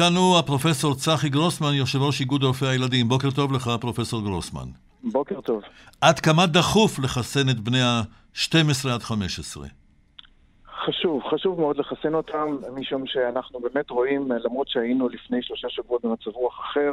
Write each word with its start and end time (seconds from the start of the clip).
איתנו 0.00 0.38
הפרופסור 0.38 0.94
צחי 0.94 1.28
גרוסמן, 1.28 1.74
יושב 1.74 1.98
ראש 2.02 2.20
איגוד 2.20 2.42
רופאי 2.42 2.68
הילדים. 2.68 3.08
בוקר 3.08 3.30
טוב 3.30 3.52
לך, 3.52 3.70
פרופסור 3.80 4.22
גרוסמן. 4.22 4.68
בוקר 5.02 5.40
טוב. 5.40 5.62
עד 6.00 6.20
כמה 6.20 6.46
דחוף 6.46 6.98
לחסן 6.98 7.48
את 7.50 7.60
בני 7.60 7.82
ה-12 7.82 8.88
עד 8.94 9.00
15? 9.00 9.66
חשוב, 10.84 11.22
חשוב 11.30 11.60
מאוד 11.60 11.76
לחסן 11.76 12.14
אותם, 12.14 12.56
משום 12.74 13.06
שאנחנו 13.06 13.60
באמת 13.60 13.90
רואים, 13.90 14.28
למרות 14.32 14.68
שהיינו 14.68 15.08
לפני 15.08 15.42
שלושה 15.42 15.68
שבועות 15.70 16.04
במצב 16.04 16.30
רוח 16.30 16.60
אחר, 16.60 16.92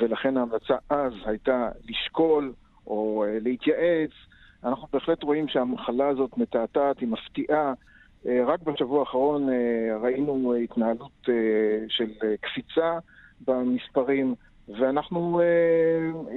ולכן 0.00 0.36
ההמלצה 0.36 0.74
אז 0.90 1.12
הייתה 1.24 1.68
לשקול 1.88 2.52
או 2.86 3.24
אה, 3.26 3.38
להתייעץ, 3.40 4.10
אנחנו 4.64 4.88
בהחלט 4.92 5.22
רואים 5.22 5.48
שהמחלה 5.48 6.08
הזאת 6.08 6.38
מתעתעת, 6.38 6.98
היא 6.98 7.08
מפתיעה. 7.08 7.72
אה, 8.26 8.44
רק 8.46 8.62
בשבוע 8.62 9.00
האחרון 9.00 9.48
אה, 9.48 9.54
ראינו 10.02 10.54
התנהלות 10.64 11.28
אה, 11.28 11.34
של 11.88 12.10
קפיצה 12.40 12.98
במספרים, 13.46 14.34
ואנחנו, 14.68 15.40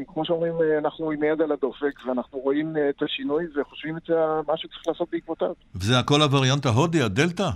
כמו 0.07 0.25
שאומרים, 0.25 0.53
אנחנו 0.77 1.11
עם 1.11 1.23
יד 1.23 1.41
על 1.41 1.51
הדופק, 1.51 2.05
ואנחנו 2.07 2.39
רואים 2.39 2.75
את 2.89 3.01
השינוי 3.01 3.45
וחושבים 3.55 3.97
את 3.97 4.09
מה 4.47 4.57
שצריך 4.57 4.87
לעשות 4.87 5.07
בעקבותיו. 5.11 5.53
וזה 5.75 5.99
הכל 5.99 6.21
הווריאנט 6.21 6.65
ההודי, 6.65 7.01
הדלתא? 7.01 7.49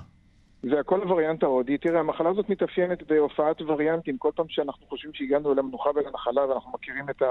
זה 0.63 0.79
הכל 0.79 1.01
הווריאנט 1.01 1.43
ההודי. 1.43 1.77
תראה, 1.77 1.99
המחלה 1.99 2.29
הזאת 2.29 2.49
מתאפיינת 2.49 3.03
בהופעת 3.03 3.61
וריאנטים. 3.61 4.17
כל 4.17 4.31
פעם 4.35 4.45
שאנחנו 4.49 4.87
חושבים 4.87 5.13
שהגענו 5.13 5.53
למנוחה 5.53 5.89
ולנחלה 5.95 6.49
ואנחנו 6.49 6.71
מכירים 6.71 7.09
את 7.09 7.21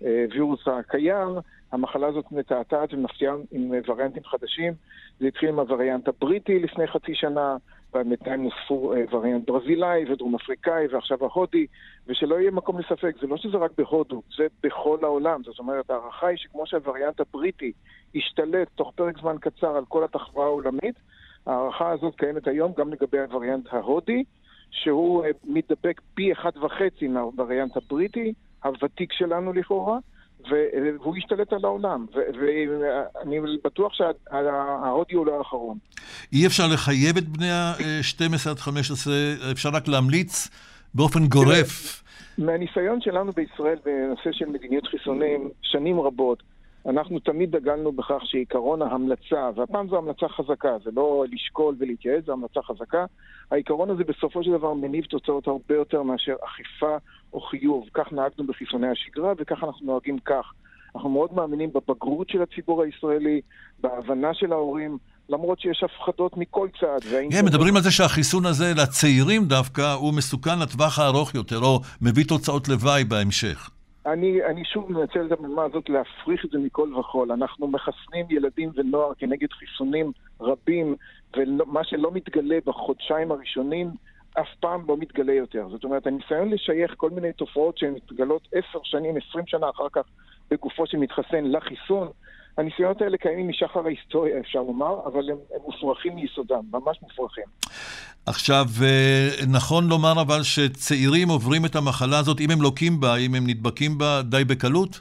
הווירוס 0.00 0.68
הקיים, 0.68 1.28
המחלה 1.72 2.06
הזאת 2.06 2.32
מתעתעת 2.32 2.94
ומפתיעה 2.94 3.34
עם 3.52 3.72
וריאנטים 3.86 4.24
חדשים. 4.24 4.72
זה 5.20 5.26
התחיל 5.26 5.48
עם 5.48 5.58
הווריאנט 5.58 6.08
הבריטי 6.08 6.58
לפני 6.58 6.86
חצי 6.86 7.14
שנה, 7.14 7.56
ובינתיים 7.94 8.42
נוספו 8.42 8.94
אה, 8.94 9.04
וריאנט 9.10 9.50
ברזילאי 9.50 10.12
ודרום 10.12 10.34
אפריקאי 10.34 10.86
ועכשיו 10.90 11.18
ההודי, 11.24 11.66
ושלא 12.06 12.40
יהיה 12.40 12.50
מקום 12.50 12.78
לספק, 12.78 13.14
זה 13.20 13.26
לא 13.26 13.36
שזה 13.36 13.56
רק 13.56 13.70
בהודו, 13.78 14.22
זה 14.36 14.46
בכל 14.62 14.98
העולם. 15.02 15.42
זאת 15.42 15.58
אומרת, 15.58 15.90
ההערכה 15.90 16.26
היא 16.26 16.38
שכמו 16.38 16.66
שהווריאנט 16.66 17.20
הבריטי 17.20 17.72
השתלט 18.14 18.68
תוך 18.74 18.92
פרק 18.94 19.18
זמן 19.18 19.36
קצר 19.40 19.76
על 19.76 19.84
כל 19.88 20.04
התחבורה 20.04 20.46
העולמית, 20.46 20.94
ההערכה 21.46 21.90
הזאת 21.90 22.14
קיימת 22.16 22.46
היום 22.46 22.72
גם 22.78 22.92
לגבי 22.92 23.18
הווריאנט 23.18 23.66
ההודי, 23.72 24.24
שהוא 24.70 25.24
אה, 25.24 25.30
מתדבק 25.44 26.00
פי 26.14 26.32
אחד 26.32 26.50
וחצי 26.56 27.08
מהווריאנט 27.08 27.76
הבריטי, 27.76 28.32
הוותיק 28.64 29.12
שלנו 29.12 29.52
לכאורה, 29.52 29.98
והוא 30.50 31.16
השתלט 31.16 31.52
על 31.52 31.64
העולם, 31.64 32.06
ואני 32.14 33.38
בטוח 33.64 33.92
שההודי 33.94 35.14
הוא 35.14 35.26
לא 35.26 35.38
האחרון. 35.38 35.78
אי 36.32 36.46
אפשר 36.46 36.64
לחייב 36.72 37.16
את 37.16 37.28
בני 37.28 37.50
ה-12 37.50 38.50
עד 38.50 38.58
15, 38.58 39.14
אפשר 39.52 39.68
רק 39.72 39.88
להמליץ 39.88 40.48
באופן 40.94 41.26
גורף. 41.26 42.02
מהניסיון 42.38 43.00
שלנו 43.00 43.32
בישראל 43.32 43.76
בנושא 43.84 44.32
של 44.32 44.46
מדיניות 44.46 44.86
חיסונים, 44.86 45.50
שנים 45.62 46.00
רבות, 46.00 46.42
אנחנו 46.88 47.18
תמיד 47.18 47.56
דגלנו 47.56 47.92
בכך 47.92 48.20
שעיקרון 48.24 48.82
ההמלצה, 48.82 49.50
והפעם 49.56 49.88
זו 49.88 49.98
המלצה 49.98 50.28
חזקה, 50.28 50.76
זה 50.84 50.90
לא 50.94 51.24
לשקול 51.32 51.74
ולהתייעץ, 51.78 52.24
זו 52.24 52.32
המלצה 52.32 52.62
חזקה. 52.62 53.04
העיקרון 53.50 53.90
הזה 53.90 54.04
בסופו 54.04 54.44
של 54.44 54.50
דבר 54.50 54.74
מניב 54.74 55.04
תוצאות 55.04 55.46
הרבה 55.46 55.74
יותר 55.74 56.02
מאשר 56.02 56.34
אכיפה 56.44 56.96
או 57.32 57.40
חיוב. 57.40 57.84
כך 57.94 58.12
נהגנו 58.12 58.46
בחיסוני 58.46 58.88
השגרה 58.88 59.32
וכך 59.38 59.64
אנחנו 59.64 59.86
נוהגים 59.86 60.18
כך. 60.18 60.52
אנחנו 60.94 61.10
מאוד 61.10 61.34
מאמינים 61.34 61.70
בבגרות 61.72 62.28
של 62.28 62.42
הציבור 62.42 62.82
הישראלי, 62.82 63.40
בהבנה 63.80 64.34
של 64.34 64.52
ההורים, 64.52 64.98
למרות 65.28 65.60
שיש 65.60 65.84
הפחדות 65.84 66.36
מכל 66.36 66.68
צד. 66.80 66.98
כן, 67.30 67.44
מדברים 67.44 67.76
על 67.76 67.82
זה 67.82 67.90
שהחיסון 67.90 68.46
הזה 68.46 68.72
לצעירים 68.76 69.44
דווקא 69.44 69.92
הוא 69.92 70.14
מסוכן 70.14 70.58
לטווח 70.58 70.98
הארוך 70.98 71.34
יותר, 71.34 71.58
או 71.58 71.80
מביא 72.02 72.24
תוצאות 72.24 72.68
לוואי 72.68 73.04
בהמשך. 73.04 73.70
אני, 74.06 74.44
אני 74.44 74.64
שוב 74.64 74.92
מנצל 74.92 75.26
את 75.26 75.32
הבמה 75.32 75.64
הזאת 75.64 75.88
להפריך 75.88 76.44
את 76.44 76.50
זה 76.50 76.58
מכל 76.58 76.94
וכול. 76.94 77.32
אנחנו 77.32 77.68
מחסנים 77.68 78.26
ילדים 78.30 78.70
ונוער 78.74 79.14
כנגד 79.14 79.52
חיסונים 79.52 80.12
רבים, 80.40 80.96
ומה 81.36 81.84
שלא 81.84 82.10
מתגלה 82.12 82.58
בחודשיים 82.66 83.32
הראשונים, 83.32 83.90
אף 84.40 84.48
פעם 84.60 84.84
לא 84.88 84.96
מתגלה 84.96 85.32
יותר. 85.32 85.68
זאת 85.70 85.84
אומרת, 85.84 86.06
הניסיון 86.06 86.50
לשייך 86.50 86.94
כל 86.96 87.10
מיני 87.10 87.32
תופעות 87.32 87.78
שהן 87.78 87.94
מתגלות 87.94 88.48
עשר 88.52 88.78
שנים, 88.82 89.16
עשרים 89.16 89.46
שנה 89.46 89.70
אחר 89.70 89.88
כך 89.92 90.04
בגופו 90.50 90.86
שמתחסן 90.86 91.44
לחיסון, 91.44 92.08
הניסיונות 92.58 93.02
האלה 93.02 93.16
קיימים 93.16 93.48
משחר 93.48 93.86
ההיסטוריה, 93.86 94.40
אפשר 94.40 94.62
לומר, 94.62 95.00
אבל 95.06 95.30
הם, 95.30 95.36
הם 95.54 95.60
מופרכים 95.64 96.14
מיסודם, 96.14 96.62
ממש 96.72 96.98
מופרכים. 97.02 97.44
עכשיו, 98.26 98.64
אה, 98.82 99.28
נכון 99.52 99.88
לומר 99.88 100.22
אבל 100.22 100.42
שצעירים 100.42 101.28
עוברים 101.28 101.64
את 101.64 101.76
המחלה 101.76 102.18
הזאת, 102.18 102.40
אם 102.40 102.50
הם 102.50 102.62
לוקים 102.62 103.00
בה, 103.00 103.16
אם 103.16 103.34
הם 103.34 103.42
נדבקים 103.46 103.98
בה 103.98 104.22
די 104.22 104.44
בקלות? 104.44 105.00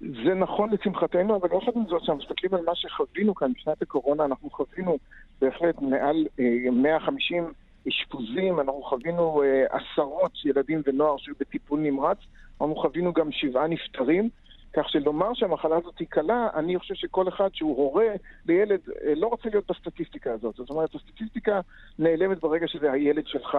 זה 0.00 0.34
נכון 0.34 0.70
לשמחתנו, 0.72 1.36
אבל 1.36 1.48
יחד 1.56 1.72
עם 1.76 1.82
זאת, 1.88 2.02
כשאנחנו 2.02 2.24
מסתכלים 2.24 2.54
על 2.54 2.64
מה 2.66 2.72
שחווינו 2.74 3.34
כאן 3.34 3.52
בשנת 3.52 3.82
הקורונה, 3.82 4.24
אנחנו 4.24 4.50
חווינו 4.50 4.98
בהחלט 5.40 5.82
מעל 5.82 6.26
אה, 6.40 6.70
150 6.72 7.52
אשפוזים, 7.88 8.60
אנחנו 8.60 8.82
חווינו 8.82 9.42
אה, 9.42 9.64
עשרות 9.70 10.32
ילדים 10.44 10.82
ונוער 10.86 11.16
שהיו 11.18 11.34
בטיפול 11.40 11.80
נמרץ, 11.80 12.18
אנחנו 12.60 12.76
חווינו 12.76 13.12
גם 13.12 13.32
שבעה 13.32 13.68
נפטרים. 13.68 14.28
כך 14.72 14.88
שלומר 14.88 15.34
שהמחלה 15.34 15.76
הזאת 15.76 15.98
היא 15.98 16.08
קלה, 16.10 16.48
אני 16.54 16.78
חושב 16.78 16.94
שכל 16.94 17.28
אחד 17.28 17.48
שהוא 17.52 17.76
הורה 17.76 18.14
לילד 18.46 18.80
אה, 19.04 19.14
לא 19.14 19.26
רוצה 19.26 19.48
להיות 19.48 19.70
בסטטיסטיקה 19.70 20.32
הזאת. 20.32 20.56
זאת 20.56 20.70
אומרת, 20.70 20.94
הסטטיסטיקה 20.94 21.60
נעלמת 21.98 22.40
ברגע 22.40 22.68
שזה 22.68 22.92
הילד 22.92 23.26
שלך. 23.26 23.58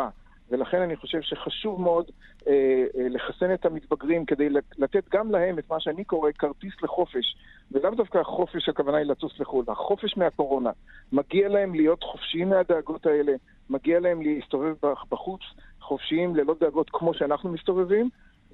ולכן 0.52 0.82
אני 0.82 0.96
חושב 0.96 1.22
שחשוב 1.22 1.82
מאוד 1.82 2.06
אה, 2.48 2.54
אה, 2.98 3.10
לחסן 3.10 3.54
את 3.54 3.66
המתבגרים 3.66 4.26
כדי 4.26 4.50
לתת 4.78 5.04
גם 5.12 5.32
להם 5.32 5.60
את 5.60 5.70
מה 5.70 5.80
שאני 5.80 6.04
קורא 6.04 6.32
כרטיס 6.32 6.74
לחופש. 6.84 7.36
ולאו 7.72 7.96
דווקא 7.96 8.18
החופש, 8.18 8.70
הכוונה 8.70 8.98
היא 8.98 9.06
לטוס 9.06 9.40
לחו"ל, 9.40 9.66
החופש 9.68 10.18
מהקורונה. 10.18 10.72
מגיע 11.12 11.50
להם 11.50 11.76
להיות 11.76 12.04
חופשיים 12.04 12.50
מהדאגות 12.50 13.06
האלה, 13.06 13.34
מגיע 13.70 14.00
להם 14.00 14.22
להסתובב 14.22 14.76
בחוץ 15.10 15.42
חופשיים 15.82 16.36
ללא 16.36 16.56
דאגות 16.60 16.90
כמו 16.90 17.14
שאנחנו 17.14 17.52
מסתובבים, 17.52 18.10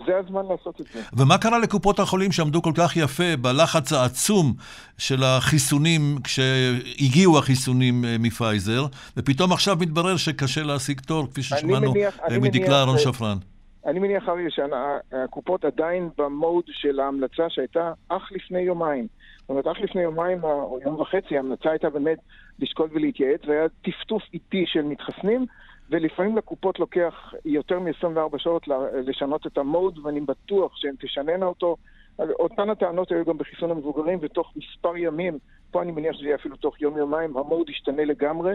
זה 0.06 0.18
הזמן 0.18 0.42
לעשות 0.50 0.82
את 0.82 0.86
זה. 0.94 1.00
ומה 1.14 1.38
קרה 1.38 1.60
לקופות 1.60 2.00
החולים 2.00 2.32
שעמדו 2.32 2.62
כל 2.62 2.72
כך 2.78 2.98
יפה 2.98 3.38
בלחץ 3.42 3.94
העצום 3.94 4.54
של 4.98 5.24
החיסונים, 5.24 6.18
כשהגיעו 6.24 7.38
החיסונים 7.38 8.06
אה, 8.06 8.16
מפייזר, 8.20 8.86
ופתאום 9.18 9.52
עכשיו 9.52 9.76
מתברר 9.80 10.18
שקשה 10.18 10.64
להשיג 10.64 11.00
תור, 11.00 11.28
כפי 11.28 11.44
ששמענו 11.44 11.94
אה, 12.32 12.40
מדקלה 12.40 12.80
אהרון 12.80 12.98
שפרן. 12.98 13.38
אני 13.86 14.00
מניח, 14.00 14.30
אריה, 14.30 14.50
שהקופות 14.50 15.66
עדיין 15.66 16.10
במוד 16.18 16.64
של 16.68 17.00
ההמלצה 17.00 17.44
שהייתה 17.50 17.94
אך 18.10 18.32
לפני 18.32 18.60
יומיים. 18.60 19.08
זאת 19.40 19.50
אומרת, 19.50 19.68
אך 19.68 19.78
לפני 19.82 20.02
יומיים 20.02 20.44
או 20.44 20.80
יום 20.86 21.00
וחצי 21.00 21.38
ההמלצה 21.38 21.70
הייתה 21.70 21.90
באמת 21.90 22.18
לשקול 22.60 22.90
ולהתייעץ, 22.94 23.42
והיה 23.48 23.68
טפטוף 23.82 24.24
איטי 24.34 24.64
של 24.68 24.82
מתחסנים, 24.82 25.46
ולפעמים 25.90 26.38
לקופות 26.38 26.80
לוקח 26.80 27.34
יותר 27.46 27.80
מ-24 27.80 28.38
שעות 28.38 28.64
לשנות 29.08 29.48
את 29.48 29.58
המוד, 29.58 30.00
ואני 30.04 30.22
בטוח 30.22 30.72
שהן 30.76 30.96
תשננה 31.00 31.46
אותו. 31.46 31.76
אותן 32.20 32.70
הטענות 32.70 33.12
היו 33.12 33.26
גם 33.26 33.38
בחיסון 33.38 33.72
המבוגרים, 33.72 34.20
ותוך 34.22 34.54
מספר 34.56 34.98
ימים, 34.98 35.38
פה 35.72 35.82
אני 35.82 35.92
מניח 35.92 36.16
שזה 36.16 36.26
יהיה 36.26 36.36
אפילו 36.36 36.56
תוך 36.56 36.82
יום-יומיים, 36.82 37.38
המוד 37.38 37.70
ישתנה 37.70 38.06
לגמרי, 38.06 38.54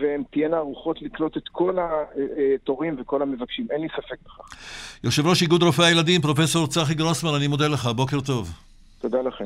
והן 0.00 0.22
תהיינה 0.30 0.56
ערוכות 0.56 1.02
לקלוט 1.02 1.36
את 1.36 1.48
כל 1.48 1.76
התורים 1.80 2.96
וכל 2.98 3.22
המבקשים. 3.22 3.66
אין 3.70 3.80
לי 3.80 3.88
ספק 3.88 4.16
בכך. 4.24 4.56
יושב 5.04 5.26
ראש 5.26 5.42
איגוד 5.42 5.62
רופאי 5.62 5.84
הילדים, 5.84 6.20
פרופ' 6.20 6.40
צחי 6.68 6.94
גרוסמן, 6.94 7.30
אני 7.36 7.46
מודה 7.46 7.68
לך. 7.68 7.86
בוקר 7.86 8.20
טוב. 8.20 8.52
תודה 9.00 9.22
לכם. 9.22 9.44